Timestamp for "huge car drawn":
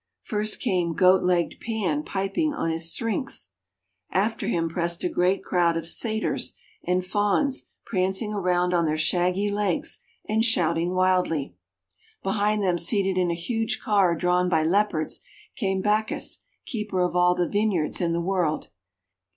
13.35-14.49